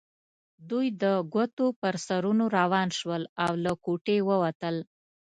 [0.69, 1.03] دوی د
[1.33, 4.75] ګوتو پر سرونو روان شول او له کوټې ووتل.